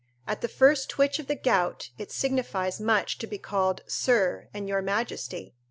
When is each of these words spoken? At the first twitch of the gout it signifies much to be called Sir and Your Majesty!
At 0.25 0.41
the 0.41 0.47
first 0.47 0.89
twitch 0.89 1.19
of 1.19 1.27
the 1.27 1.35
gout 1.35 1.91
it 1.99 2.11
signifies 2.11 2.81
much 2.81 3.19
to 3.19 3.27
be 3.27 3.37
called 3.37 3.81
Sir 3.85 4.49
and 4.51 4.67
Your 4.67 4.81
Majesty! 4.81 5.53